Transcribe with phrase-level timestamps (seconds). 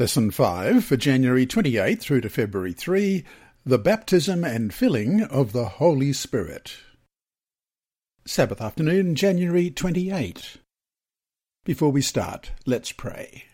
[0.00, 3.24] Lesson 5 for January 28 through to February 3
[3.66, 6.76] The Baptism and Filling of the Holy Spirit.
[8.24, 10.58] Sabbath afternoon, January 28.
[11.64, 13.46] Before we start, let's pray.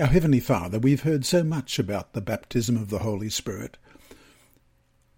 [0.00, 3.78] Our Heavenly Father, we've heard so much about the baptism of the Holy Spirit.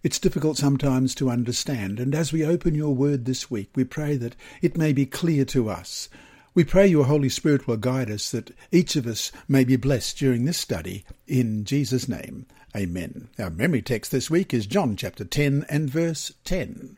[0.03, 4.19] It's difficult sometimes to understand, and as we open your word this week, we pray
[4.19, 6.11] that it may be clear to us
[6.57, 10.17] we pray your Holy Spirit will guide us that each of us may be blessed
[10.17, 11.05] during this study.
[11.27, 13.29] In Jesus' name, amen.
[13.39, 16.97] Our memory text this week is John chapter 10 and verse 10.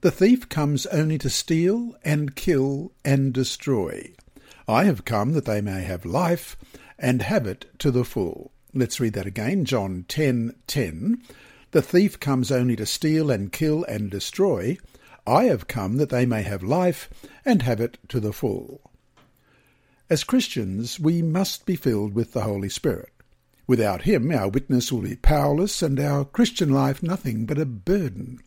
[0.00, 4.12] The thief comes only to steal and kill and destroy.
[4.66, 6.56] I have come that they may have life
[6.98, 8.50] and have it to the full.
[8.74, 9.64] Let's read that again.
[9.66, 10.56] John 10:10.
[10.66, 11.22] 10.
[11.70, 14.78] The thief comes only to steal and kill and destroy.
[15.30, 17.08] I have come that they may have life
[17.44, 18.90] and have it to the full.
[20.10, 23.12] As Christians, we must be filled with the Holy Spirit.
[23.68, 28.40] Without Him, our witness will be powerless and our Christian life nothing but a burden.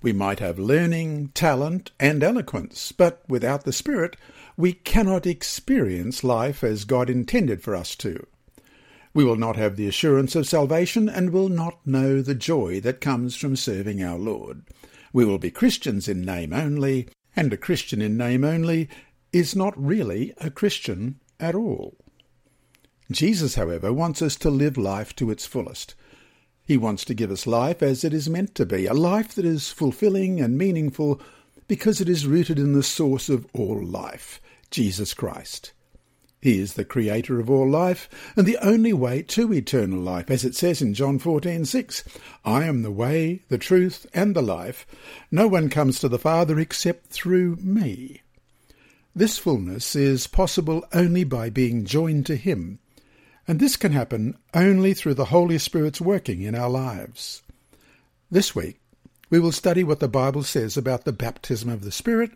[0.00, 4.16] We might have learning, talent, and eloquence, but without the Spirit,
[4.56, 8.26] we cannot experience life as God intended for us to.
[9.12, 13.02] We will not have the assurance of salvation and will not know the joy that
[13.02, 14.64] comes from serving our Lord.
[15.12, 18.88] We will be Christians in name only, and a Christian in name only
[19.32, 21.96] is not really a Christian at all.
[23.10, 25.94] Jesus, however, wants us to live life to its fullest.
[26.64, 29.44] He wants to give us life as it is meant to be, a life that
[29.44, 31.20] is fulfilling and meaningful
[31.66, 35.72] because it is rooted in the source of all life, Jesus Christ.
[36.42, 40.42] He is the creator of all life and the only way to eternal life, as
[40.42, 42.02] it says in John 14:6,
[42.46, 44.86] I am the way, the truth, and the life.
[45.30, 48.22] No one comes to the Father except through me.
[49.14, 52.78] This fullness is possible only by being joined to Him,
[53.46, 57.42] and this can happen only through the Holy Spirit's working in our lives.
[58.30, 58.80] This week,
[59.28, 62.30] we will study what the Bible says about the baptism of the Spirit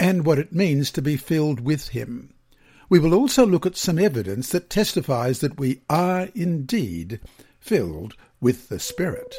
[0.00, 2.30] and what it means to be filled with Him.
[2.90, 7.20] We will also look at some evidence that testifies that we are indeed
[7.60, 9.34] filled with the Spirit.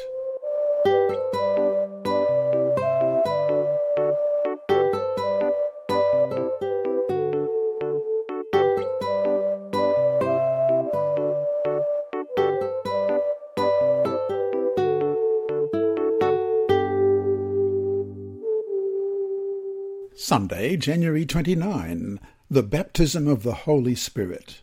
[20.14, 22.20] Sunday, January 29.
[22.52, 24.62] The Baptism of the Holy Spirit.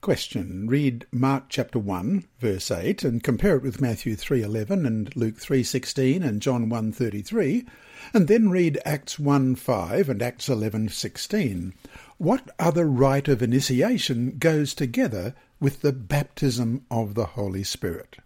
[0.00, 0.66] Question.
[0.66, 6.24] Read Mark chapter 1, verse 8, and compare it with Matthew 3.11 and Luke 3.16
[6.24, 7.64] and John 1.33,
[8.12, 11.74] and then read Acts 1.5 and Acts 11.16.
[12.18, 18.16] What other rite of initiation goes together with the baptism of the Holy Spirit?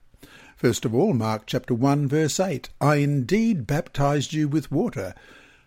[0.57, 5.15] First of all, Mark chapter 1, verse 8, I indeed baptized you with water,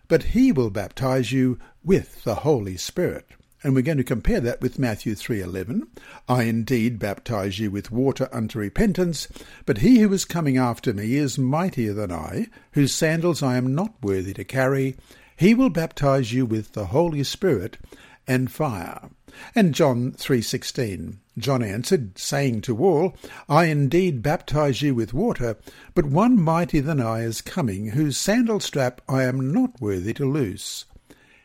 [0.08, 3.26] but he will baptize you with the Holy Spirit.
[3.64, 5.86] And we're going to compare that with Matthew 3:11.
[6.28, 9.28] I indeed baptize you with water unto repentance,
[9.66, 13.74] but he who is coming after me is mightier than I, whose sandals I am
[13.74, 14.96] not worthy to carry.
[15.36, 17.78] He will baptize you with the Holy Spirit
[18.26, 19.10] and fire.
[19.54, 23.16] And John 3:16 John answered saying to all
[23.48, 25.56] I indeed baptize you with water
[25.94, 30.30] but one mightier than I is coming whose sandal strap I am not worthy to
[30.30, 30.84] loose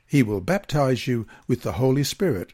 [0.07, 2.53] he will baptize you with the holy spirit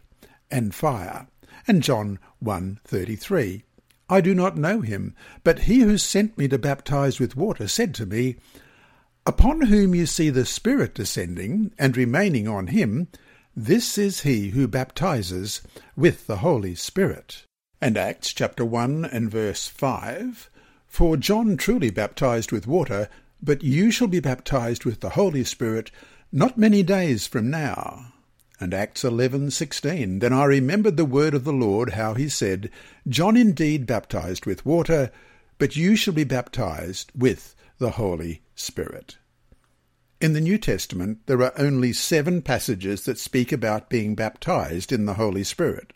[0.51, 1.27] and fire
[1.67, 3.63] and John 1:33
[4.09, 7.93] I do not know him but he who sent me to baptize with water said
[7.95, 8.37] to me
[9.25, 13.07] Upon whom you see the Spirit descending and remaining on him,
[13.55, 15.61] this is he who baptizes
[15.95, 17.45] with the Holy Spirit.
[17.79, 20.49] And Acts chapter 1 and verse 5
[20.87, 23.07] For John truly baptized with water,
[23.41, 25.89] but you shall be baptized with the Holy Spirit
[26.33, 28.13] not many days from now.
[28.59, 32.69] And Acts 11:16 Then I remembered the word of the Lord how he said
[33.07, 35.12] John indeed baptized with water
[35.59, 39.18] but you shall be baptized with the Holy Spirit.
[40.19, 45.06] In the New Testament, there are only seven passages that speak about being baptized in
[45.06, 45.94] the Holy Spirit.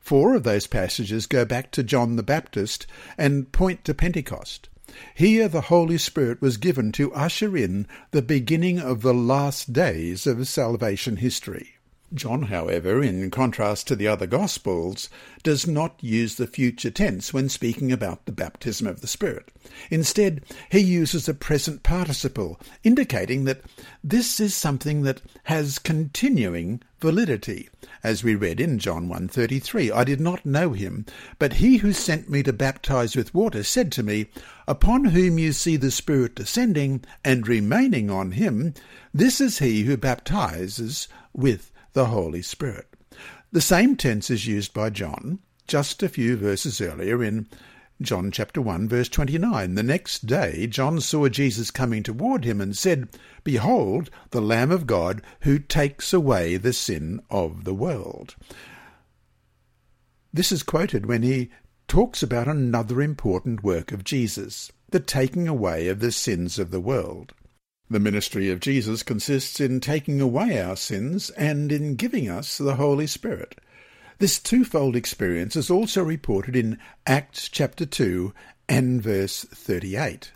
[0.00, 2.86] Four of those passages go back to John the Baptist
[3.16, 4.68] and point to Pentecost.
[5.14, 10.26] Here the Holy Spirit was given to usher in the beginning of the last days
[10.26, 11.74] of salvation history.
[12.12, 15.08] John, however, in contrast to the other Gospels,
[15.42, 19.50] does not use the future tense when speaking about the baptism of the Spirit.
[19.90, 23.62] Instead, he uses a present participle, indicating that
[24.04, 27.68] this is something that has continuing validity,
[28.02, 29.92] as we read in John 1.33.
[29.92, 31.04] I did not know him,
[31.38, 34.30] but he who sent me to baptize with water said to me,
[34.66, 38.72] Upon whom you see the Spirit descending and remaining on him,
[39.12, 42.88] this is he who baptizes with the Holy Spirit.
[43.52, 47.46] The same tense is used by John just a few verses earlier in
[48.02, 49.74] John chapter 1 verse 29.
[49.74, 53.08] The next day John saw Jesus coming toward him and said,
[53.44, 58.34] Behold, the Lamb of God who takes away the sin of the world.
[60.32, 61.50] This is quoted when he
[61.86, 66.80] talks about another important work of Jesus, the taking away of the sins of the
[66.80, 67.34] world.
[67.88, 72.74] The ministry of Jesus consists in taking away our sins and in giving us the
[72.74, 73.60] Holy Spirit.
[74.18, 78.32] This twofold experience is also reported in Acts chapter 2
[78.68, 80.30] and verse 38,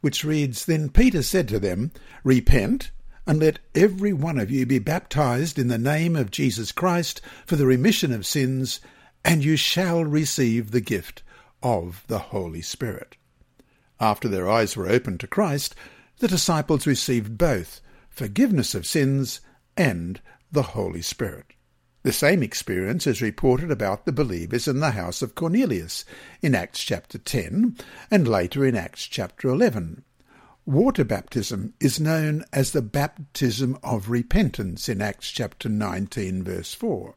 [0.00, 1.90] which reads Then Peter said to them,
[2.22, 2.92] Repent,
[3.26, 7.56] and let every one of you be baptized in the name of Jesus Christ for
[7.56, 8.80] the remission of sins,
[9.24, 11.22] and you shall receive the gift
[11.64, 13.16] of the Holy Spirit.
[13.98, 15.74] After their eyes were opened to Christ,
[16.18, 19.40] the disciples received both forgiveness of sins
[19.76, 20.20] and
[20.52, 21.54] the Holy Spirit.
[22.02, 26.06] The same experience is reported about the believers in the house of Cornelius
[26.40, 27.76] in Acts chapter 10
[28.10, 30.02] and later in Acts chapter 11.
[30.64, 37.16] Water baptism is known as the baptism of repentance in Acts chapter 19 verse 4.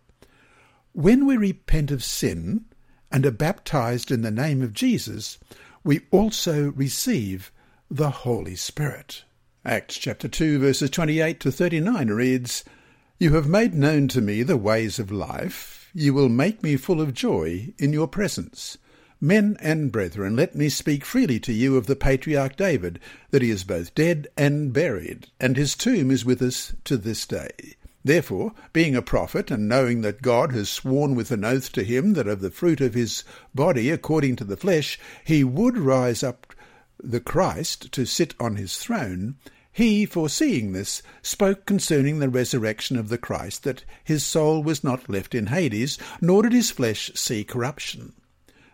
[0.91, 2.65] When we repent of sin
[3.09, 5.37] and are baptized in the name of Jesus,
[5.85, 7.53] we also receive
[7.89, 9.23] the Holy Spirit.
[9.63, 12.65] Acts chapter 2 verses 28 to 39 reads,
[13.23, 15.89] you have made known to me the ways of life.
[15.93, 18.77] You will make me full of joy in your presence.
[19.21, 22.99] Men and brethren, let me speak freely to you of the patriarch David,
[23.31, 27.25] that he is both dead and buried, and his tomb is with us to this
[27.25, 27.51] day.
[28.03, 32.15] Therefore, being a prophet, and knowing that God has sworn with an oath to him
[32.15, 33.23] that of the fruit of his
[33.55, 36.53] body, according to the flesh, he would rise up
[37.01, 39.37] the Christ to sit on his throne,
[39.73, 45.09] he, foreseeing this, spoke concerning the resurrection of the Christ, that his soul was not
[45.09, 48.13] left in Hades, nor did his flesh see corruption.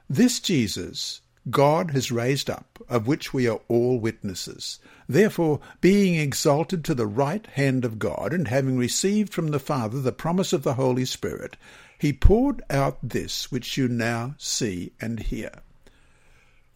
[0.09, 4.79] This Jesus God has raised up, of which we are all witnesses.
[5.07, 10.01] Therefore, being exalted to the right hand of God, and having received from the Father
[10.01, 11.55] the promise of the Holy Spirit,
[11.97, 15.51] he poured out this which you now see and hear.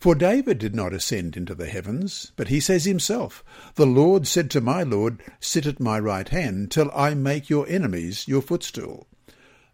[0.04, 3.42] For David did not ascend into the heavens, but he says himself,
[3.76, 7.66] The Lord said to my Lord, Sit at my right hand, till I make your
[7.70, 9.08] enemies your footstool.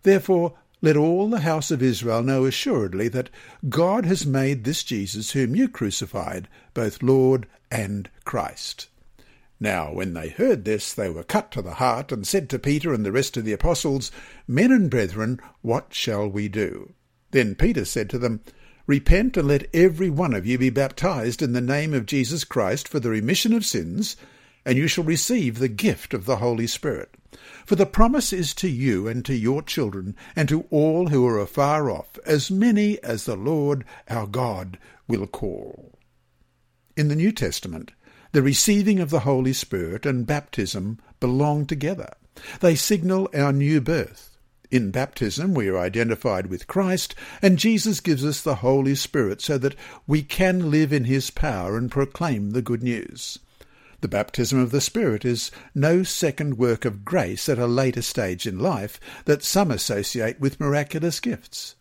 [0.04, 0.54] Therefore
[0.84, 3.32] let all the house of Israel know assuredly that
[3.70, 8.88] God has made this Jesus whom you crucified, both Lord and Christ.
[9.60, 12.94] Now when they heard this, they were cut to the heart, and said to Peter
[12.94, 14.12] and the rest of the apostles,
[14.48, 16.94] Men and brethren, what shall we do?
[17.32, 18.42] Then Peter said to them,
[18.90, 22.88] Repent and let every one of you be baptized in the name of Jesus Christ
[22.88, 24.18] for the remission of sins,
[24.66, 27.14] and you shall receive the gift of the Holy Spirit.
[27.68, 31.38] For the promise is to you and to your children, and to all who are
[31.38, 35.94] afar off, as many as the Lord our God will call.
[36.98, 37.92] In the New Testament,
[38.32, 42.10] the receiving of the Holy Spirit and baptism belong together.
[42.60, 44.29] They signal our new birth.
[44.72, 49.58] In baptism, we are identified with Christ, and Jesus gives us the Holy Spirit so
[49.58, 53.40] that we can live in His power and proclaim the good news.
[54.02, 58.46] The baptism of the Spirit is no second work of grace at a later stage
[58.46, 61.74] in life that some associate with miraculous gifts.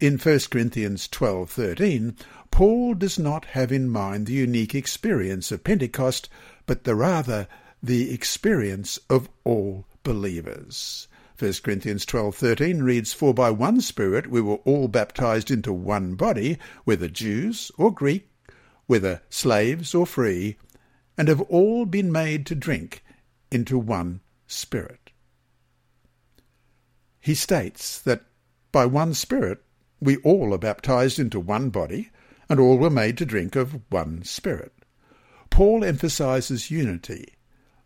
[0.00, 2.16] In 1 Corinthians 12:13,
[2.50, 6.30] Paul does not have in mind the unique experience of Pentecost,
[6.64, 7.46] but the rather
[7.82, 11.08] the experience of all believers.
[11.42, 16.56] 1 Corinthians 12:13 reads, "For by one Spirit we were all baptized into one body,
[16.84, 18.30] whether Jews or Greek,
[18.86, 20.56] whether slaves or free,
[21.18, 23.02] and have all been made to drink
[23.50, 25.10] into one Spirit."
[27.18, 28.24] He states that
[28.70, 29.64] by one Spirit
[30.00, 32.10] we all are baptized into one body,
[32.48, 34.84] and all were made to drink of one Spirit.
[35.50, 37.34] Paul emphasizes unity.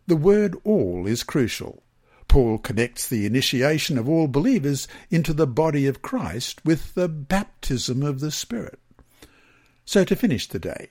[0.05, 1.81] The word all is crucial.
[2.27, 8.03] Paul connects the initiation of all believers into the body of Christ with the baptism
[8.03, 8.79] of the Spirit.
[9.85, 10.89] So to finish the day,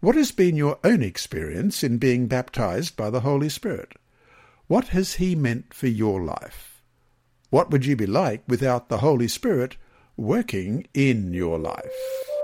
[0.00, 3.92] what has been your own experience in being baptized by the Holy Spirit?
[4.66, 6.82] What has He meant for your life?
[7.50, 9.76] What would you be like without the Holy Spirit
[10.16, 12.39] working in your life?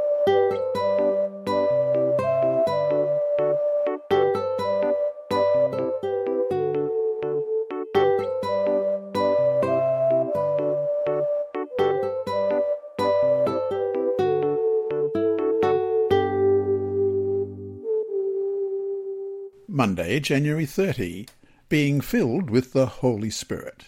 [19.86, 21.28] Monday, January 30.
[21.68, 23.84] Being filled with the Holy Spirit.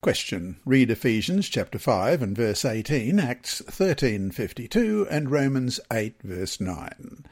[0.00, 0.58] Question.
[0.64, 7.26] Read Ephesians chapter 5 and verse 18, Acts 13:52 and Romans 8 verse 9.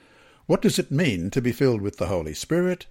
[0.46, 2.86] What does it mean to be filled with the Holy Spirit?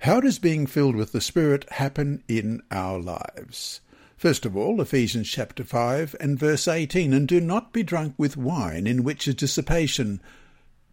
[0.00, 3.80] How does being filled with the Spirit happen in our lives?
[4.16, 8.36] First of all, Ephesians chapter 5 and verse 18, and do not be drunk with
[8.36, 10.20] wine in which is dissipation,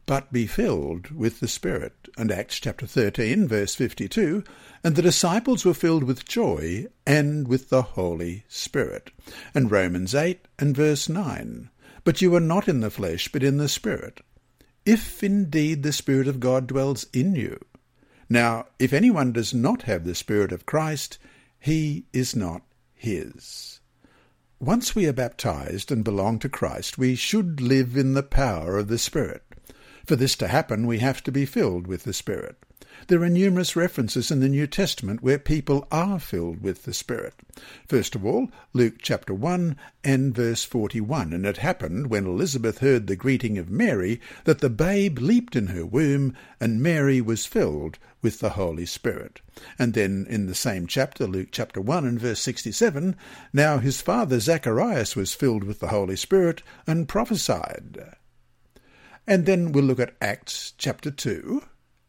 [0.06, 2.10] but be filled with the Spirit.
[2.18, 4.44] And Acts chapter 13, verse 52,
[4.84, 9.12] and the disciples were filled with joy and with the Holy Spirit.
[9.54, 11.70] And Romans 8 and verse 9,
[12.04, 14.22] but you are not in the flesh, but in the Spirit.
[14.86, 17.64] If indeed the Spirit of God dwells in you.
[18.30, 21.18] Now, if anyone does not have the Spirit of Christ,
[21.60, 23.80] he is not his.
[24.60, 28.88] Once we are baptized and belong to Christ, we should live in the power of
[28.88, 29.44] the Spirit.
[30.06, 32.58] For this to happen, we have to be filled with the Spirit.
[33.08, 37.34] There are numerous references in the New Testament where people are filled with the Spirit.
[37.88, 41.34] First of all, Luke chapter 1 and verse 41.
[41.34, 45.68] And it happened, when Elizabeth heard the greeting of Mary, that the babe leaped in
[45.68, 49.42] her womb, and Mary was filled with the Holy Spirit.
[49.80, 53.16] And then in the same chapter, Luke chapter 1 and verse 67,
[53.54, 58.16] now his father Zacharias was filled with the Holy Spirit and prophesied.
[59.26, 61.64] And then we'll look at Acts chapter 2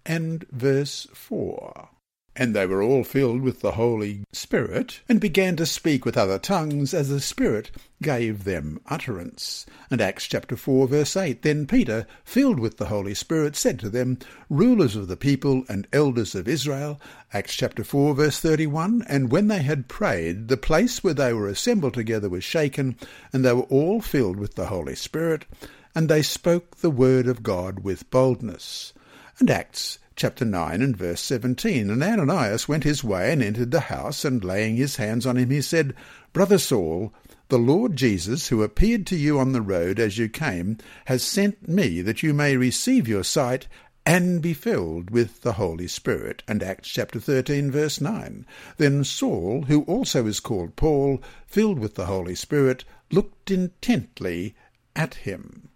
[0.05, 1.91] and verse 4.
[2.37, 6.41] And they were all filled with the Holy Spirit, and began to speak with other
[6.41, 7.71] tongues as the Spirit
[8.03, 9.65] gave them utterance.
[9.89, 13.89] And Acts chapter 4 verse 8, Then Peter, filled with the Holy Spirit, said to
[13.89, 14.19] them,
[14.51, 17.01] Rulers of the people and elders of Israel,
[17.33, 21.47] Acts chapter 4 verse 31, And when they had prayed, the place where they were
[21.47, 22.97] assembled together was shaken,
[23.33, 25.47] and they were all filled with the Holy Spirit,
[25.95, 28.93] and they spoke the word of God with boldness.
[29.39, 31.91] And Acts chapter 9 and verse 17.
[31.91, 35.51] And Ananias went his way and entered the house, and laying his hands on him,
[35.51, 35.95] he said,
[36.33, 37.13] Brother Saul,
[37.49, 41.69] the Lord Jesus, who appeared to you on the road as you came, has sent
[41.69, 43.69] me that you may receive your sight
[44.07, 46.43] and be filled with the Holy Spirit.
[46.47, 48.47] And Acts chapter 13, verse 9.
[48.77, 54.55] Then Saul, who also is called Paul, filled with the Holy Spirit, looked intently
[54.95, 55.69] at him.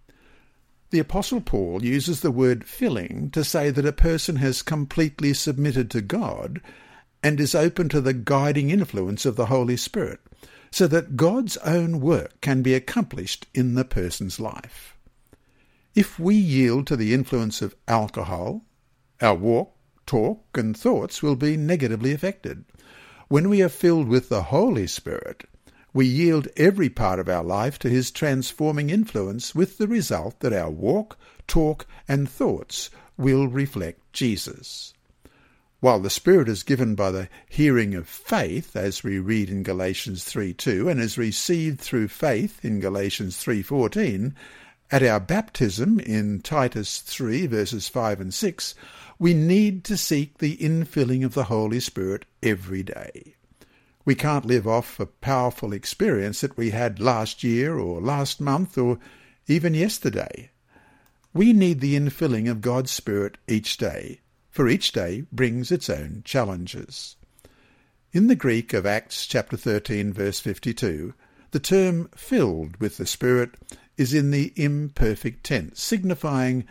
[0.91, 5.91] The Apostle Paul uses the word filling to say that a person has completely submitted
[5.91, 6.63] to God
[7.23, 10.21] and is open to the guiding influence of the Holy Spirit,
[10.71, 14.97] so that God's own work can be accomplished in the person's life.
[15.95, 18.63] If we yield to the influence of alcohol,
[19.21, 19.75] our walk,
[20.07, 22.65] talk, and thoughts will be negatively affected.
[23.29, 25.45] When we are filled with the Holy Spirit,
[25.99, 30.53] we yield every part of our life to his transforming influence with the result that
[30.53, 34.95] our walk, talk, and thoughts will reflect Jesus.
[35.81, 40.23] While the Spirit is given by the hearing of faith, as we read in Galatians
[40.25, 44.35] 3.2, and is received through faith in Galatians 3.14,
[44.93, 48.77] at our baptism in Titus 3 verses 5 and 6,
[49.19, 53.35] we need to seek the infilling of the Holy Spirit every day.
[54.09, 58.79] We can't live off a powerful experience that we had last year or last month
[58.79, 58.99] or
[59.47, 60.51] even yesterday.
[61.35, 66.23] We need the infilling of God's Spirit each day, for each day brings its own
[66.25, 67.17] challenges.
[68.11, 71.13] In the Greek of Acts chapter 13 verse 52,
[71.51, 73.57] the term filled with the Spirit
[73.99, 76.65] is in the imperfect tense, signifying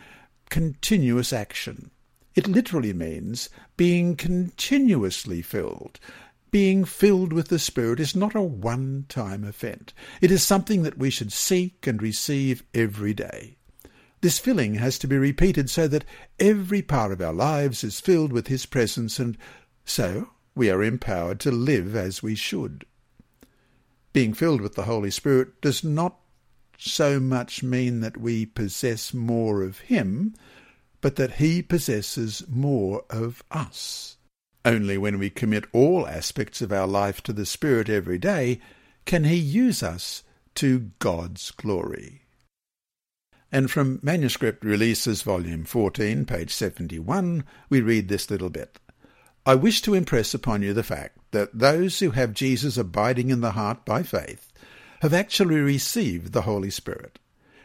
[0.50, 1.92] continuous action.
[2.34, 6.00] It literally means being continuously filled,
[6.50, 9.92] being filled with the Spirit is not a one time event.
[10.20, 13.56] It is something that we should seek and receive every day.
[14.20, 16.04] This filling has to be repeated so that
[16.40, 19.38] every part of our lives is filled with His presence, and
[19.84, 22.84] so we are empowered to live as we should.
[24.12, 26.18] Being filled with the Holy Spirit does not
[26.76, 30.34] so much mean that we possess more of Him,
[31.00, 34.17] but that He possesses more of us.
[34.68, 38.60] Only when we commit all aspects of our life to the Spirit every day
[39.06, 40.24] can He use us
[40.56, 42.26] to God's glory.
[43.50, 48.78] And from Manuscript Releases, Volume 14, page 71, we read this little bit.
[49.46, 53.40] I wish to impress upon you the fact that those who have Jesus abiding in
[53.40, 54.52] the heart by faith
[55.00, 57.18] have actually received the Holy Spirit.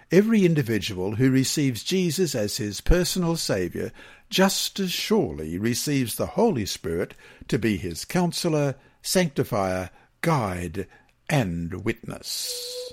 [0.09, 3.91] Every individual who receives Jesus as his personal Saviour
[4.33, 7.13] just as surely receives the Holy Spirit
[7.47, 8.73] to be his counselor,
[9.03, 10.87] sanctifier, guide,
[11.29, 12.91] and witness.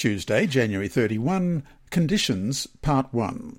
[0.00, 3.58] Tuesday, January 31, Conditions, Part 1.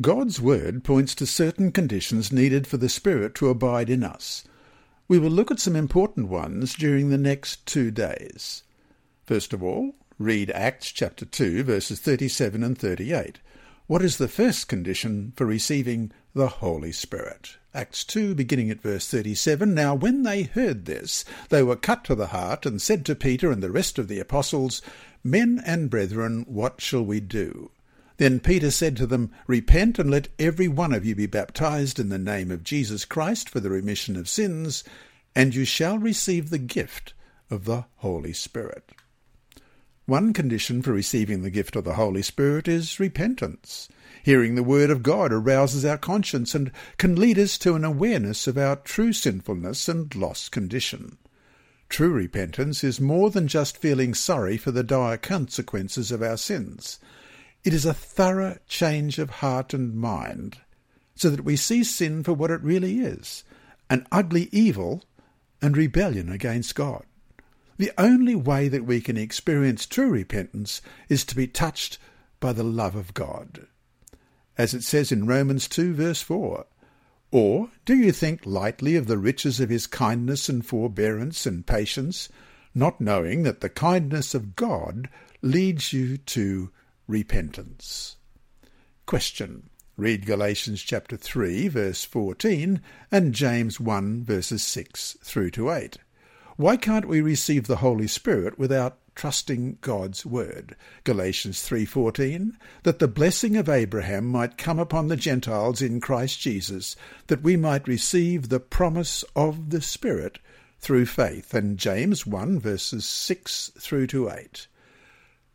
[0.00, 4.42] God's Word points to certain conditions needed for the Spirit to abide in us.
[5.06, 8.64] We will look at some important ones during the next two days.
[9.24, 13.38] First of all, read Acts chapter 2, verses 37 and 38.
[13.86, 17.58] What is the first condition for receiving the Holy Spirit?
[17.74, 19.72] Acts 2, beginning at verse 37.
[19.74, 23.50] Now when they heard this, they were cut to the heart, and said to Peter
[23.50, 24.82] and the rest of the apostles,
[25.24, 27.70] Men and brethren, what shall we do?
[28.16, 32.08] Then Peter said to them, Repent, and let every one of you be baptized in
[32.08, 34.84] the name of Jesus Christ for the remission of sins,
[35.34, 37.14] and you shall receive the gift
[37.50, 38.92] of the Holy Spirit.
[40.06, 43.88] One condition for receiving the gift of the Holy Spirit is repentance.
[44.22, 48.46] Hearing the Word of God arouses our conscience and can lead us to an awareness
[48.46, 51.18] of our true sinfulness and lost condition.
[51.92, 56.98] True repentance is more than just feeling sorry for the dire consequences of our sins.
[57.64, 60.56] It is a thorough change of heart and mind,
[61.14, 63.44] so that we see sin for what it really is
[63.90, 65.04] an ugly evil
[65.60, 67.04] and rebellion against God.
[67.76, 70.80] The only way that we can experience true repentance
[71.10, 71.98] is to be touched
[72.40, 73.66] by the love of God.
[74.56, 76.64] As it says in Romans 2, verse 4,
[77.32, 82.28] or do you think lightly of the riches of his kindness and forbearance and patience,
[82.74, 85.08] not knowing that the kindness of God
[85.40, 86.70] leads you to
[87.08, 88.16] repentance?
[89.06, 89.70] Question.
[89.96, 95.98] Read Galatians chapter 3 verse 14 and James 1 verses 6 through to 8.
[96.56, 100.76] Why can't we receive the Holy Spirit without trusting God's word.
[101.04, 106.96] Galatians 3:14 that the blessing of Abraham might come upon the Gentiles in Christ Jesus
[107.26, 110.38] that we might receive the promise of the Spirit
[110.80, 114.66] through faith and James 1 verses 6 through to 8.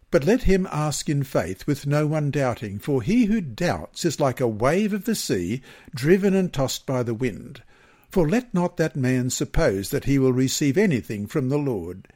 [0.10, 4.22] But let him ask in faith with no one doubting, for he who doubts is
[4.22, 5.62] like a wave of the sea,
[5.94, 7.62] driven and tossed by the wind.
[8.10, 12.08] For let not that man suppose that he will receive anything from the Lord.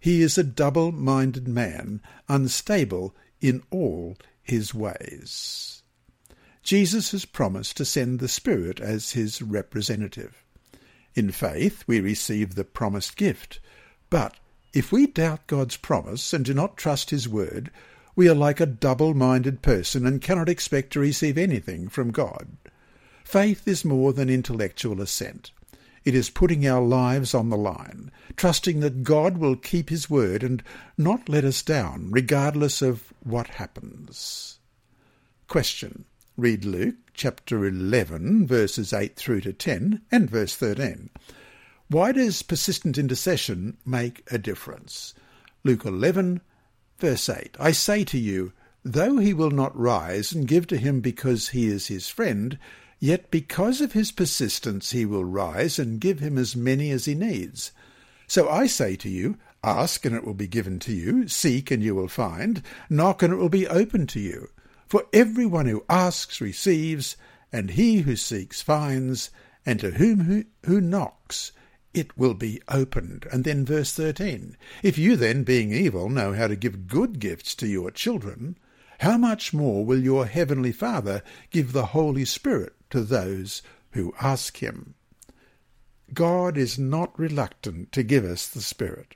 [0.00, 5.82] He is a double minded man, unstable in all his ways.
[6.62, 10.44] Jesus has promised to send the Spirit as his representative.
[11.14, 13.58] In faith, we receive the promised gift.
[14.10, 14.36] But
[14.72, 17.70] if we doubt God's promise and do not trust his word,
[18.14, 22.48] we are like a double minded person and cannot expect to receive anything from God.
[23.24, 25.50] Faith is more than intellectual assent.
[26.08, 30.42] It is putting our lives on the line, trusting that God will keep his word
[30.42, 30.62] and
[30.96, 34.58] not let us down, regardless of what happens.
[35.48, 36.06] Question.
[36.34, 41.10] Read Luke chapter 11, verses 8 through to 10, and verse 13.
[41.88, 45.12] Why does persistent intercession make a difference?
[45.62, 46.40] Luke 11,
[46.96, 47.54] verse 8.
[47.60, 51.66] I say to you, though he will not rise and give to him because he
[51.66, 52.58] is his friend,
[53.00, 57.14] Yet because of his persistence he will rise and give him as many as he
[57.14, 57.70] needs.
[58.26, 61.82] So I say to you, Ask and it will be given to you, seek and
[61.82, 64.50] you will find, knock and it will be opened to you.
[64.86, 67.16] For everyone who asks receives,
[67.52, 69.30] and he who seeks finds,
[69.66, 71.52] and to whom who, who knocks
[71.94, 73.26] it will be opened.
[73.32, 77.54] And then verse 13 If you then, being evil, know how to give good gifts
[77.56, 78.56] to your children,
[79.00, 84.58] how much more will your heavenly Father give the Holy Spirit to those who ask
[84.58, 84.94] him.
[86.14, 89.14] God is not reluctant to give us the Spirit.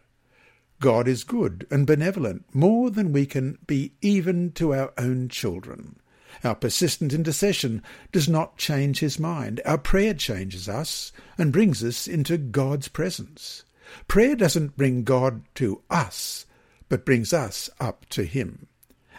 [0.80, 5.96] God is good and benevolent, more than we can be even to our own children.
[6.42, 9.60] Our persistent intercession does not change his mind.
[9.64, 13.64] Our prayer changes us and brings us into God's presence.
[14.08, 16.46] Prayer doesn't bring God to us,
[16.88, 18.66] but brings us up to him.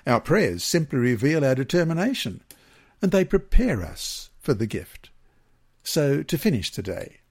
[0.06, 2.42] Our prayers simply reveal our determination,
[3.02, 5.10] and they prepare us for the gift.
[5.82, 7.22] So, to finish today,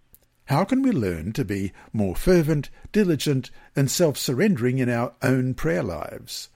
[0.47, 5.55] how can we learn to be more fervent, diligent, and self surrendering in our own
[5.55, 6.49] prayer lives?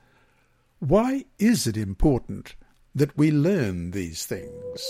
[0.80, 2.56] Why is it important
[2.94, 4.82] that we learn these things?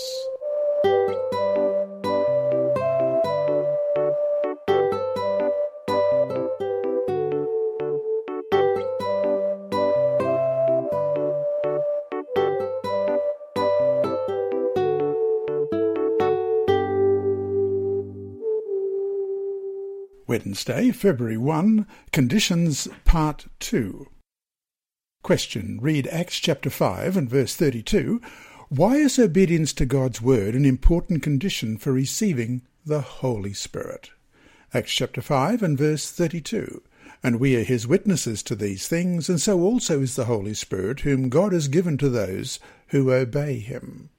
[20.27, 24.07] Wednesday, February 1, Conditions, Part 2.
[25.23, 25.79] Question.
[25.81, 28.21] Read Acts chapter 5 and verse 32.
[28.67, 34.09] Why is obedience to God's word an important condition for receiving the Holy Spirit?
[34.73, 36.83] Acts chapter 5 and verse 32.
[37.23, 41.01] and we are his witnesses to these things, and so also is the Holy Spirit,
[41.01, 44.09] whom God has given to those who obey him.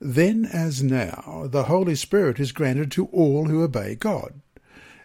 [0.00, 4.40] Then as now, the Holy Spirit is granted to all who obey God.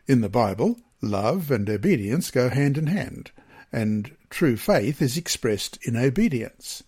[0.07, 3.31] In the Bible, love and obedience go hand in hand,
[3.71, 6.83] and true faith is expressed in obedience.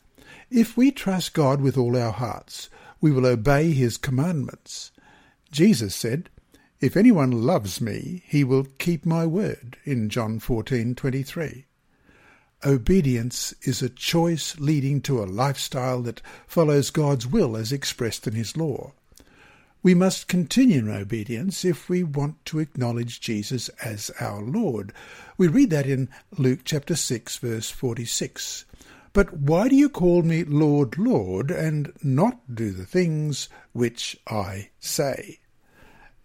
[0.52, 2.70] If we trust God with all our hearts,
[3.02, 4.92] we will obey his commandments.
[5.52, 6.30] Jesus said,
[6.80, 11.66] If anyone loves me, he will keep my word, in John 14:23.
[12.66, 18.34] Obedience is a choice leading to a lifestyle that follows God's will as expressed in
[18.34, 18.94] his law.
[19.84, 24.92] We must continue in obedience if we want to acknowledge Jesus as our Lord.
[25.38, 28.66] We read that in Luke chapter 6 verse 46.
[29.14, 34.70] But why do you call me Lord, Lord, and not do the things which I
[34.80, 35.40] say?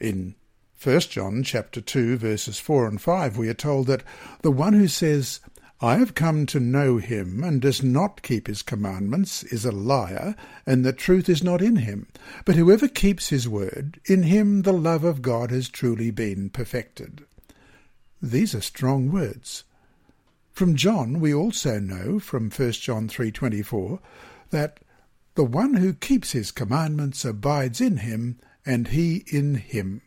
[0.01, 0.35] In
[0.83, 4.03] 1 John chapter 2 verses 4 and 5 we are told that
[4.43, 5.41] the one who says,
[5.85, 10.37] I have come to know him, and does not keep his commandments, is a liar,
[10.65, 12.07] and the truth is not in him.
[12.45, 17.25] But whoever keeps his word, in him the love of God has truly been perfected.
[18.23, 19.65] These are strong words.
[20.53, 23.99] From John we also know, from 1 John 3.24,
[24.51, 24.79] that
[25.35, 30.03] the one who keeps his commandments abides in him, and he in him.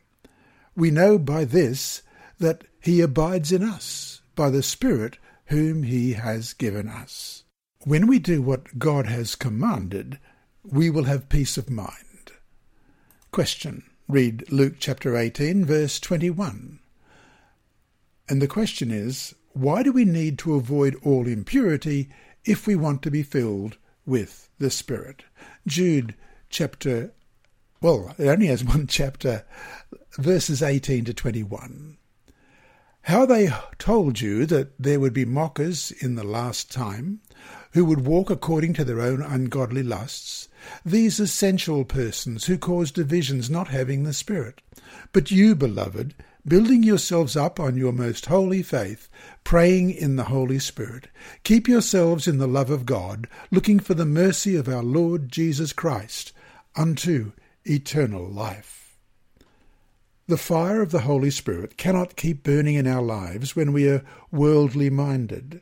[0.74, 2.02] We know by this
[2.40, 7.44] that he abides in us, by the Spirit whom he has given us.
[7.84, 10.20] When we do what God has commanded,
[10.64, 12.32] we will have peace of mind.
[13.32, 13.84] Question.
[14.08, 16.80] Read Luke chapter 18, verse 21.
[18.30, 22.10] And the question is, why do we need to avoid all impurity
[22.44, 25.24] if we want to be filled with the Spirit?
[25.66, 26.14] Jude
[26.50, 27.14] chapter,
[27.82, 29.44] well, it only has one chapter,
[30.18, 31.98] verses 18 to 21.
[33.06, 37.20] How they told you that there would be mockers in the last time,
[37.74, 40.50] who would walk according to their own ungodly lusts,
[40.84, 44.60] these essential persons who cause divisions not having the Spirit.
[45.14, 46.16] But you, beloved,
[46.48, 49.08] building yourselves up on your most holy faith,
[49.44, 51.08] praying in the Holy Spirit.
[51.44, 55.74] Keep yourselves in the love of God, looking for the mercy of our Lord Jesus
[55.74, 56.34] Christ
[56.76, 57.34] unto
[57.66, 58.85] eternal life.
[60.28, 64.04] The fire of the Holy Spirit cannot keep burning in our lives when we are
[64.32, 65.62] worldly minded.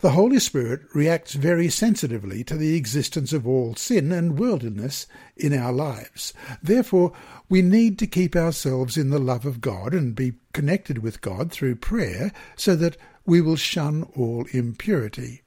[0.00, 5.54] The Holy Spirit reacts very sensitively to the existence of all sin and worldliness in
[5.54, 6.34] our lives.
[6.60, 7.12] Therefore,
[7.48, 11.52] we need to keep ourselves in the love of God and be connected with God
[11.52, 15.42] through prayer so that we will shun all impurity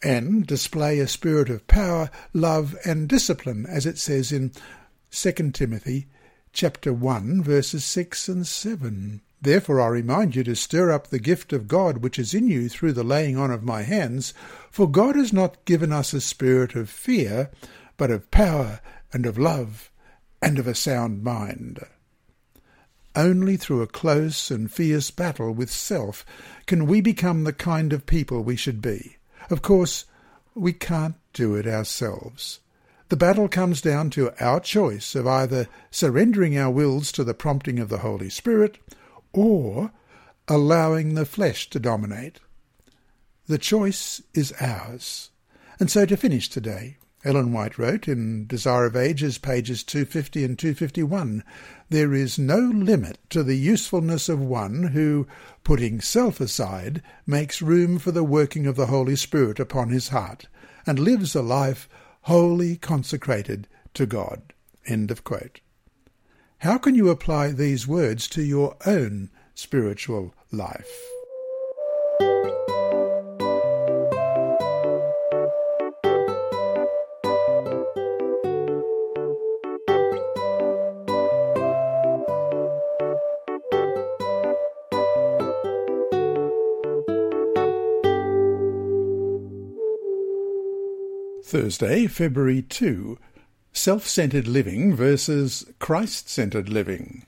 [0.00, 4.52] and display a spirit of power, love, and discipline, as it says in
[5.10, 6.06] 2 Timothy
[6.56, 9.20] chapter 1 verses 6 and 7.
[9.42, 12.70] Therefore I remind you to stir up the gift of God which is in you
[12.70, 14.32] through the laying on of my hands,
[14.70, 17.50] for God has not given us a spirit of fear,
[17.98, 18.80] but of power
[19.12, 19.90] and of love
[20.40, 21.78] and of a sound mind.
[23.14, 26.24] Only through a close and fierce battle with self
[26.64, 29.18] can we become the kind of people we should be.
[29.50, 30.06] Of course,
[30.54, 32.60] we can't do it ourselves.
[33.08, 37.78] The battle comes down to our choice of either surrendering our wills to the prompting
[37.78, 38.78] of the Holy Spirit
[39.32, 39.92] or
[40.48, 42.40] allowing the flesh to dominate.
[43.46, 45.30] The choice is ours.
[45.78, 50.58] And so to finish today, Ellen White wrote in Desire of Ages, pages 250 and
[50.58, 51.44] 251,
[51.88, 55.28] There is no limit to the usefulness of one who,
[55.62, 60.48] putting self aside, makes room for the working of the Holy Spirit upon his heart,
[60.86, 61.88] and lives a life
[62.26, 64.52] wholly consecrated to God.
[64.84, 65.60] End of quote.
[66.58, 71.15] How can you apply these words to your own spiritual life?
[91.56, 93.18] Thursday, February 2.
[93.72, 97.24] Self centered living versus Christ centered living.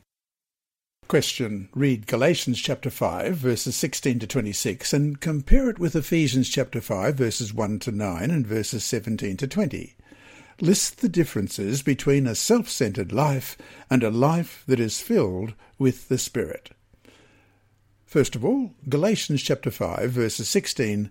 [1.08, 1.70] Question.
[1.74, 7.14] Read Galatians chapter 5, verses 16 to 26, and compare it with Ephesians chapter 5,
[7.14, 9.96] verses 1 to 9, and verses 17 to 20.
[10.60, 13.56] List the differences between a self centered life
[13.88, 16.72] and a life that is filled with the Spirit.
[18.04, 21.10] First of all, Galatians chapter 5, verses 16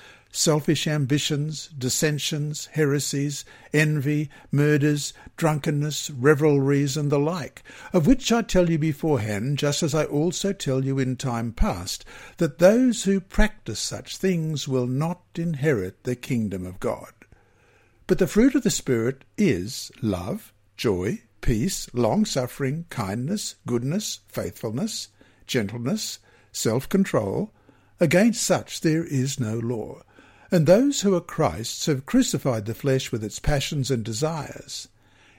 [0.31, 7.63] selfish ambitions, dissensions, heresies, envy, murders, drunkenness, revelries, and the like,
[7.93, 12.05] of which I tell you beforehand, just as I also tell you in time past,
[12.37, 17.11] that those who practice such things will not inherit the kingdom of God.
[18.07, 25.09] But the fruit of the Spirit is love, joy, peace, long suffering, kindness, goodness, faithfulness,
[25.47, 26.19] gentleness,
[26.51, 27.53] self control.
[27.99, 30.01] Against such there is no law.
[30.51, 34.89] And those who are Christ's have crucified the flesh with its passions and desires.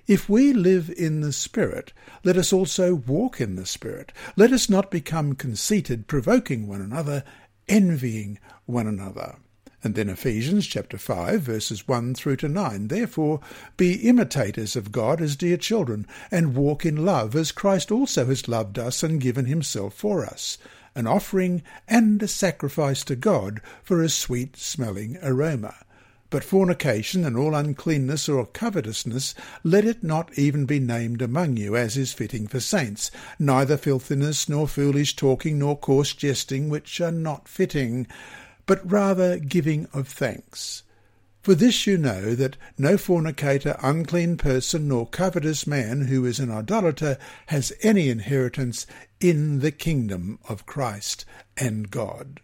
[0.06, 1.92] If we live in the Spirit,
[2.24, 4.10] let us also walk in the Spirit.
[4.36, 7.24] Let us not become conceited, provoking one another,
[7.68, 9.36] envying one another.
[9.84, 12.88] And then Ephesians chapter 5 verses 1 through to 9.
[12.88, 13.40] Therefore
[13.76, 18.48] be imitators of God as dear children, and walk in love as Christ also has
[18.48, 20.56] loved us and given himself for us,
[20.94, 25.74] an offering and a sacrifice to God for a sweet smelling aroma.
[26.30, 31.76] But fornication and all uncleanness or covetousness, let it not even be named among you,
[31.76, 37.12] as is fitting for saints, neither filthiness, nor foolish talking, nor coarse jesting, which are
[37.12, 38.06] not fitting,
[38.64, 40.84] but rather giving of thanks.
[41.42, 46.52] For this you know that no fornicator, unclean person, nor covetous man who is an
[46.52, 48.86] idolater has any inheritance
[49.18, 51.24] in the kingdom of Christ
[51.56, 52.40] and God.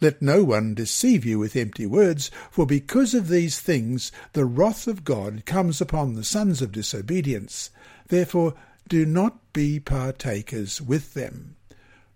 [0.00, 4.86] Let no one deceive you with empty words, for because of these things the wrath
[4.86, 7.68] of God comes upon the sons of disobedience.
[8.06, 8.54] Therefore
[8.88, 11.56] do not be partakers with them.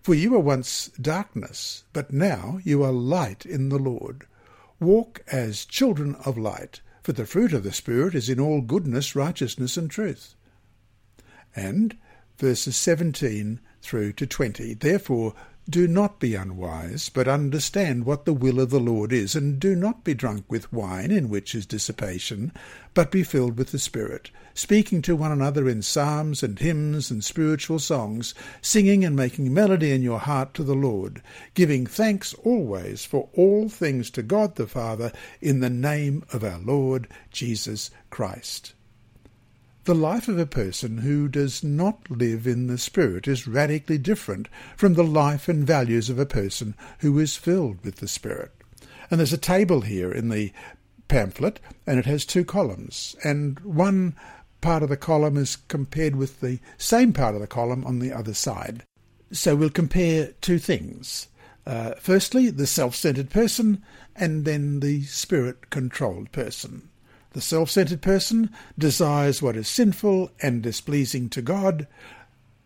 [0.00, 4.26] For you were once darkness, but now you are light in the Lord.
[4.82, 9.14] Walk as children of light, for the fruit of the Spirit is in all goodness,
[9.14, 10.34] righteousness, and truth.
[11.54, 11.96] And
[12.36, 14.74] verses 17 through to 20.
[14.74, 15.34] Therefore,
[15.72, 19.74] do not be unwise, but understand what the will of the Lord is, and do
[19.74, 22.52] not be drunk with wine, in which is dissipation,
[22.92, 27.24] but be filled with the Spirit, speaking to one another in psalms and hymns and
[27.24, 31.22] spiritual songs, singing and making melody in your heart to the Lord,
[31.54, 36.58] giving thanks always for all things to God the Father, in the name of our
[36.58, 38.74] Lord Jesus Christ.
[39.84, 44.46] The life of a person who does not live in the Spirit is radically different
[44.76, 48.52] from the life and values of a person who is filled with the Spirit.
[49.10, 50.52] And there's a table here in the
[51.08, 54.14] pamphlet, and it has two columns, and one
[54.60, 58.12] part of the column is compared with the same part of the column on the
[58.12, 58.84] other side.
[59.32, 61.26] So we'll compare two things.
[61.66, 63.82] Uh, firstly, the self centered person,
[64.14, 66.88] and then the spirit controlled person.
[67.32, 71.86] The self centered person desires what is sinful and displeasing to God.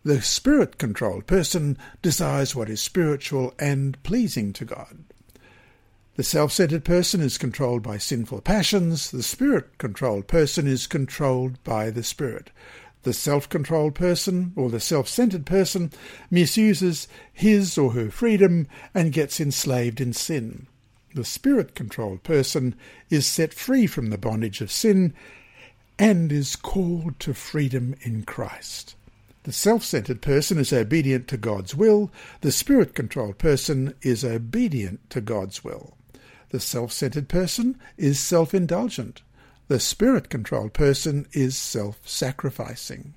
[0.03, 5.03] The spirit controlled person desires what is spiritual and pleasing to God.
[6.15, 9.11] The self centered person is controlled by sinful passions.
[9.11, 12.51] The spirit controlled person is controlled by the spirit.
[13.03, 15.91] The self controlled person or the self centered person
[16.29, 20.67] misuses his or her freedom and gets enslaved in sin.
[21.17, 22.75] The spirit controlled person
[23.09, 25.15] is set free from the bondage of sin
[25.97, 28.93] and is called to freedom in Christ.
[29.41, 32.11] The self centered person is obedient to God's will.
[32.41, 35.97] The spirit controlled person is obedient to God's will.
[36.49, 39.23] The self centered person is self indulgent.
[39.69, 43.15] The spirit controlled person is self sacrificing.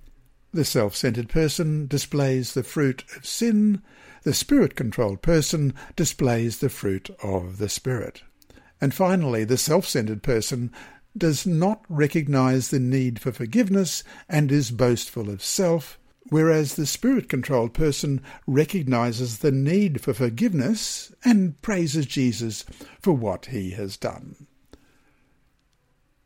[0.54, 3.82] The self centered person displays the fruit of sin.
[4.22, 8.22] The spirit controlled person displays the fruit of the spirit.
[8.80, 10.72] And finally, the self centered person
[11.16, 17.28] does not recognize the need for forgiveness and is boastful of self, whereas the spirit
[17.28, 22.64] controlled person recognizes the need for forgiveness and praises Jesus
[23.00, 24.46] for what he has done.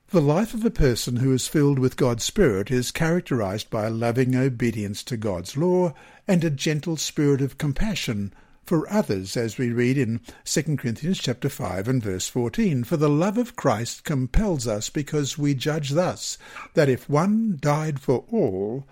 [0.09, 4.37] The life of a person who is filled with God's Spirit is characterized by loving
[4.37, 5.92] obedience to God's law
[6.26, 8.32] and a gentle spirit of compassion
[8.64, 12.84] for others, as we read in 2 Corinthians chapter 5 and verse 14.
[12.84, 16.38] For the love of Christ compels us, because we judge thus,
[16.72, 18.87] that if one died for all,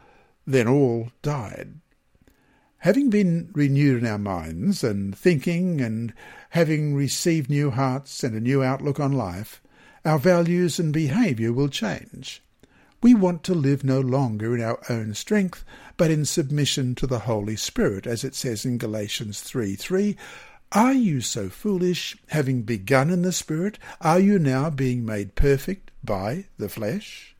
[0.46, 1.80] then all died.
[2.78, 6.12] Having been renewed in our minds and thinking and
[6.50, 9.62] having received new hearts and a new outlook on life,
[10.04, 12.42] our values and behaviour will change.
[13.02, 15.64] We want to live no longer in our own strength,
[15.96, 20.16] but in submission to the Holy Spirit, as it says in Galatians 3 3.
[20.70, 23.76] Are you so foolish, having begun in the Spirit?
[24.00, 27.34] Are you now being made perfect by the flesh?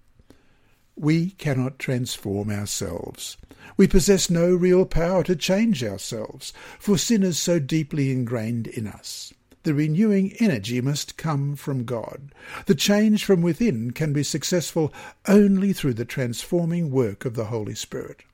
[0.96, 3.36] We cannot transform ourselves.
[3.76, 8.88] We possess no real power to change ourselves, for sin is so deeply ingrained in
[8.88, 9.32] us.
[9.64, 12.34] The renewing energy must come from God.
[12.66, 14.92] The change from within can be successful
[15.28, 18.24] only through the transforming work of the Holy Spirit.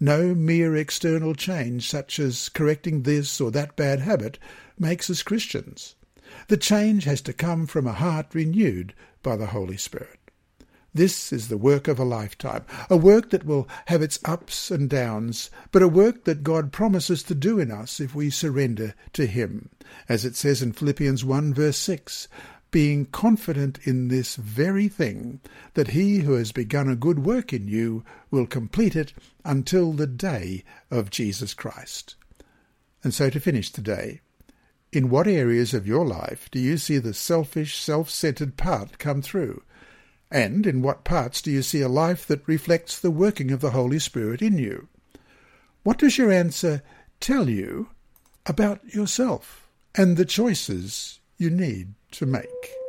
[0.00, 4.38] No mere external change, such as correcting this or that bad habit,
[4.78, 5.94] makes us Christians.
[6.48, 10.18] The change has to come from a heart renewed by the Holy Spirit.
[10.94, 14.88] This is the work of a lifetime, a work that will have its ups and
[14.88, 19.26] downs, but a work that God promises to do in us if we surrender to
[19.26, 19.70] Him.
[20.08, 22.28] As it says in Philippians 1 verse 6,
[22.70, 25.40] being confident in this very thing,
[25.74, 29.12] that he who has begun a good work in you will complete it
[29.44, 32.16] until the day of Jesus Christ.
[33.02, 34.20] And so to finish today,
[34.92, 39.62] in what areas of your life do you see the selfish, self-centered part come through?
[40.34, 43.70] And in what parts do you see a life that reflects the working of the
[43.70, 44.88] Holy Spirit in you?
[45.84, 46.82] What does your answer
[47.20, 47.90] tell you
[48.44, 52.83] about yourself and the choices you need to make?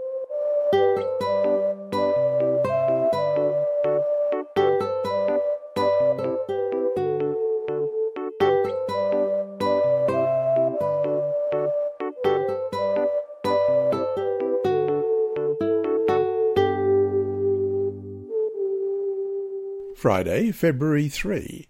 [20.05, 21.65] Friday, February 3.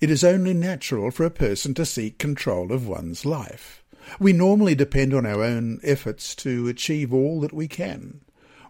[0.00, 3.84] It is only natural for a person to seek control of one's life.
[4.18, 8.22] We normally depend on our own efforts to achieve all that we can.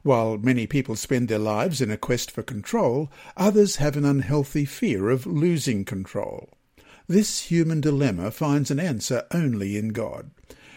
[0.03, 4.67] While many people spend their lives in a quest for control, others have an unhealthy
[4.67, 6.51] fear of losing control.
[7.09, 10.33] This human dilemma finds an answer only in God.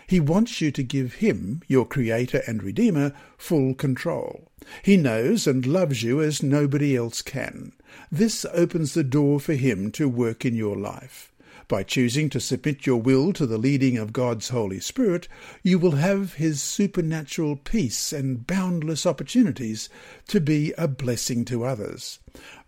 [0.07, 4.49] He wants you to give him, your Creator and Redeemer, full control.
[4.81, 7.73] He knows and loves you as nobody else can.
[8.11, 11.31] This opens the door for him to work in your life.
[11.67, 15.27] By choosing to submit your will to the leading of God's Holy Spirit,
[15.63, 19.89] you will have His supernatural peace and boundless opportunities
[20.27, 22.19] to be a blessing to others.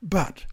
[0.01, 0.45] But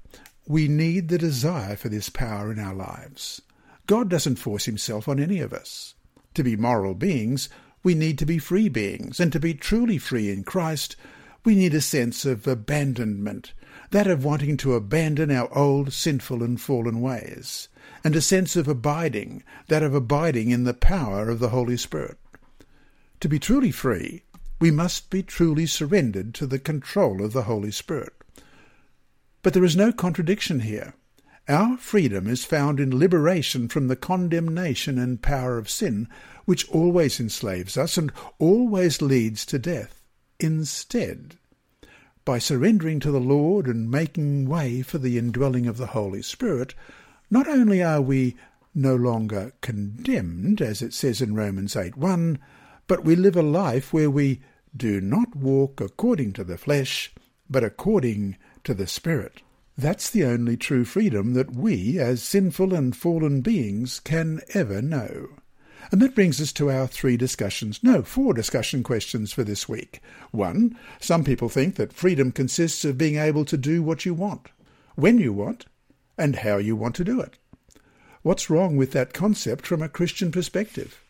[0.47, 3.41] we need the desire for this power in our lives.
[3.87, 5.95] God doesn't force Himself on any of us.
[6.35, 7.49] To be moral beings,
[7.83, 10.97] we need to be free beings, and to be truly free in Christ,
[11.45, 13.53] we need a sense of abandonment,
[13.91, 17.69] that of wanting to abandon our old sinful and fallen ways,
[18.05, 22.19] and a sense of abiding, that of abiding in the power of the Holy Spirit.
[23.21, 24.23] To be truly free,
[24.61, 28.13] we must be truly surrendered to the control of the Holy Spirit.
[29.43, 30.95] But there is no contradiction here.
[31.49, 36.09] Our freedom is found in liberation from the condemnation and power of sin,
[36.45, 40.05] which always enslaves us and always leads to death.
[40.39, 41.37] Instead,
[42.25, 46.75] by surrendering to the Lord and making way for the indwelling of the Holy Spirit,
[47.29, 48.37] not only are we
[48.73, 52.39] no longer condemned, as it says in Romans 8 1,
[52.87, 54.43] but we live a life where we
[54.77, 57.13] do not walk according to the flesh,
[57.51, 59.43] but according to the Spirit.
[59.77, 65.29] That's the only true freedom that we, as sinful and fallen beings, can ever know.
[65.91, 70.01] And that brings us to our three discussions, no, four discussion questions for this week.
[70.31, 74.49] One, some people think that freedom consists of being able to do what you want,
[74.95, 75.67] when you want,
[76.19, 77.39] and how you want to do it.
[78.23, 81.03] What's wrong with that concept from a Christian perspective?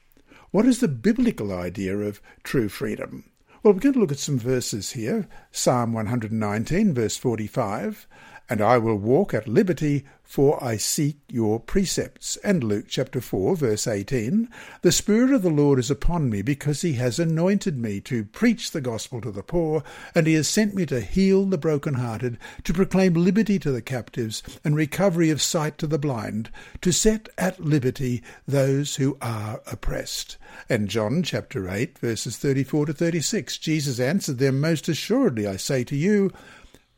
[0.53, 3.25] What is the biblical idea of true freedom?
[3.63, 5.29] Well, we're going to look at some verses here.
[5.51, 8.07] Psalm 119, verse 45
[8.49, 12.37] and I will walk at liberty, for I seek your precepts.
[12.39, 14.49] And Luke chapter 4, verse 18
[14.83, 18.71] The Spirit of the Lord is upon me, because he has anointed me to preach
[18.71, 19.83] the gospel to the poor,
[20.15, 24.43] and he has sent me to heal the brokenhearted, to proclaim liberty to the captives,
[24.65, 30.37] and recovery of sight to the blind, to set at liberty those who are oppressed.
[30.69, 35.85] And John chapter 8, verses 34 to 36, Jesus answered them, Most assuredly I say
[35.85, 36.31] to you,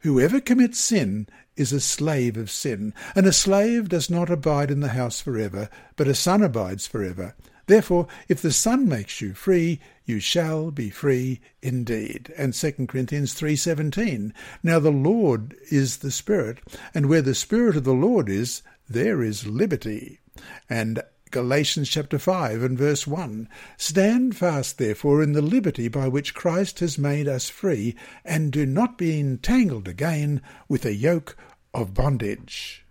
[0.05, 4.81] Whoever commits sin is a slave of sin, and a slave does not abide in
[4.81, 7.35] the house forever, but a son abides forever.
[7.65, 12.31] Therefore, if the Son makes you free, you shall be free indeed.
[12.37, 14.35] And 2 Corinthians 3:17.
[14.63, 16.59] Now the Lord is the Spirit,
[16.93, 20.21] and where the Spirit of the Lord is, there is liberty.
[20.69, 21.03] And
[21.35, 23.49] Galatians chapter 5 and verse 1.
[23.77, 28.65] Stand fast, therefore, in the liberty by which Christ has made us free, and do
[28.65, 31.37] not be entangled again with a yoke
[31.75, 32.87] of bondage.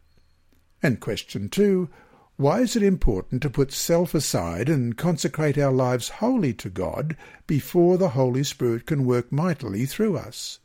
[0.82, 1.88] And question 2.
[2.36, 7.16] Why is it important to put self aside and consecrate our lives wholly to God
[7.48, 10.60] before the Holy Spirit can work mightily through us?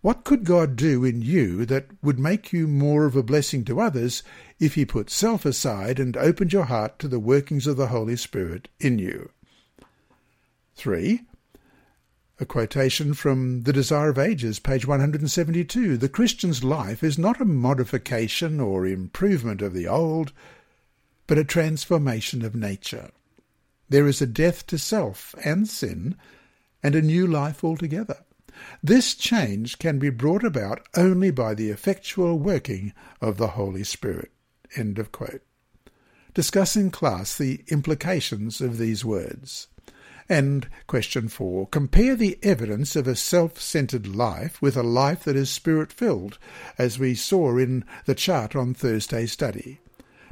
[0.00, 3.80] What could God do in you that would make you more of a blessing to
[3.80, 4.22] others
[4.60, 8.16] if He put self aside and opened your heart to the workings of the Holy
[8.16, 9.30] Spirit in you?
[10.76, 11.22] 3.
[12.38, 15.96] A quotation from The Desire of Ages, page 172.
[15.96, 20.32] The Christian's life is not a modification or improvement of the old,
[21.26, 23.10] but a transformation of nature.
[23.88, 26.14] There is a death to self and sin,
[26.80, 28.18] and a new life altogether.
[28.82, 34.30] This change can be brought about only by the effectual working of the Holy Spirit.
[34.76, 35.42] End of quote.
[36.34, 39.68] Discuss in class the implications of these words.
[40.28, 45.48] And question four, compare the evidence of a self-centered life with a life that is
[45.48, 46.38] spirit-filled,
[46.76, 49.80] as we saw in the chart on Thursday's study.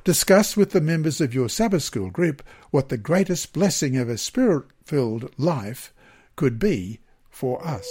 [0.05, 4.19] Discuss with the members of your Sabbath school group what the greatest blessing of a
[4.19, 5.95] spirit-filled life
[6.37, 7.01] could be
[7.37, 7.87] for us.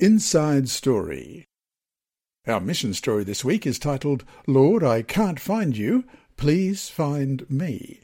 [0.00, 1.44] Inside Story
[2.46, 6.04] Our mission story this week is titled, Lord, I Can't Find You,
[6.38, 8.03] Please Find Me.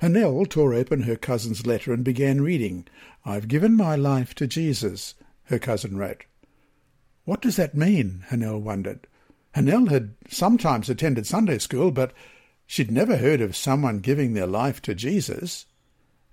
[0.00, 2.86] Hanel tore open her cousin's letter and began reading.
[3.24, 5.14] I've given my life to Jesus,
[5.44, 6.24] her cousin wrote.
[7.24, 8.24] What does that mean?
[8.28, 9.06] Hanel wondered.
[9.54, 12.12] Hanel had sometimes attended Sunday school, but
[12.66, 15.66] she'd never heard of someone giving their life to Jesus.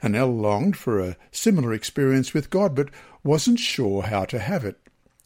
[0.01, 2.89] Hanel longed for a similar experience with God, but
[3.23, 4.79] wasn't sure how to have it.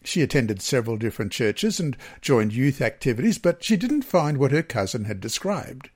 [0.03, 4.61] She attended several different churches and joined youth activities, but she didn't find what her
[4.61, 5.89] cousin had described.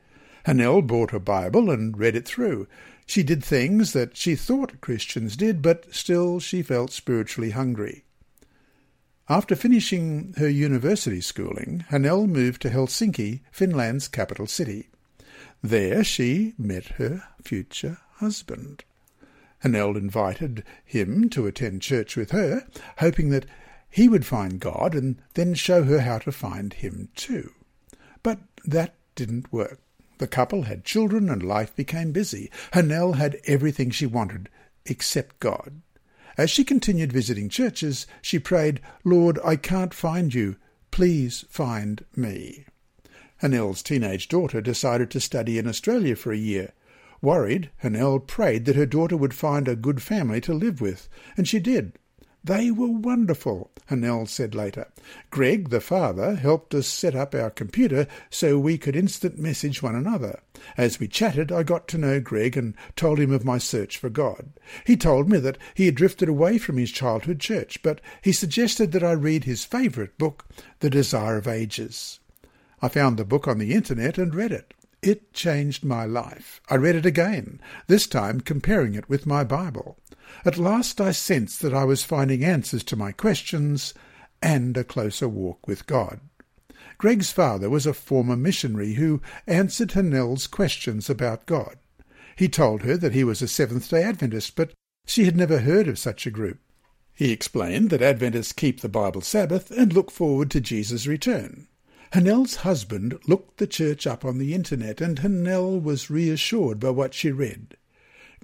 [0.46, 2.68] Hanel bought a Bible and read it through.
[3.06, 8.04] She did things that she thought Christians did, but still she felt spiritually hungry.
[9.28, 14.90] After finishing her university schooling, Hanel moved to Helsinki, Finland's capital city.
[15.62, 18.84] There she met her future husband.
[19.64, 22.66] Hanel invited him to attend church with her,
[22.98, 23.46] hoping that
[23.90, 27.52] he would find God and then show her how to find him too.
[28.24, 29.80] But that didn't work.
[30.20, 32.52] The couple had children and life became busy.
[32.74, 34.50] Hanel had everything she wanted,
[34.86, 35.82] except God.
[36.38, 40.58] As she continued visiting churches, she prayed, Lord, I can't find you.
[40.92, 42.66] Please find me.
[43.42, 46.74] Hanel's teenage daughter decided to study in Australia for a year.
[47.22, 51.08] Worried, Hanel prayed that her daughter would find a good family to live with,
[51.38, 51.98] and she did.
[52.44, 54.88] They were wonderful, Hanel said later.
[55.30, 59.96] Greg, the father, helped us set up our computer so we could instant message one
[59.96, 60.40] another.
[60.78, 64.10] As we chatted, I got to know Greg and told him of my search for
[64.10, 64.52] God.
[64.86, 68.94] He told me that he had drifted away from his childhood church, but he suggested
[68.94, 70.46] that I read his favourite book,
[70.80, 72.20] The Desire of Ages.
[72.82, 74.74] I found the book on the internet and read it.
[75.02, 76.62] It changed my life.
[76.70, 79.98] I read it again, this time comparing it with my Bible.
[80.46, 83.94] At last I sensed that I was finding answers to my questions
[84.42, 86.22] and a closer walk with God.
[86.98, 91.78] Greg's father was a former missionary who answered Hanel's questions about God.
[92.36, 94.74] He told her that he was a Seventh-day Adventist, but
[95.06, 96.60] she had never heard of such a group.
[97.14, 101.68] He explained that Adventists keep the Bible Sabbath and look forward to Jesus' return.
[102.14, 107.14] Hanel's husband looked the church up on the internet, and Hanel was reassured by what
[107.14, 107.76] she read.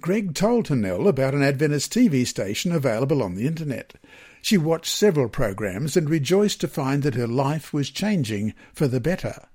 [0.00, 3.94] Greg told Hanel about an Adventist TV station available on the internet.
[4.42, 9.00] She watched several programs and rejoiced to find that her life was changing for the
[9.00, 9.48] better.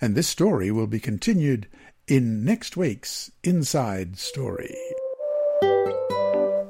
[0.00, 1.68] And this story will be continued
[2.06, 4.76] in next week's Inside Story.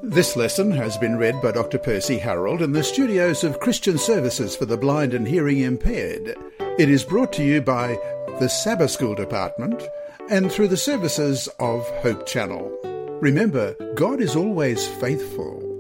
[0.03, 1.79] This lesson has been read by Dr.
[1.79, 6.37] Percy Harold in the studios of Christian Services for the Blind and Hearing Impaired.
[6.79, 7.99] It is brought to you by
[8.39, 9.83] the Sabbath School Department
[10.31, 12.96] and through the services of Hope Channel.
[13.21, 15.76] Remember, God is always faithful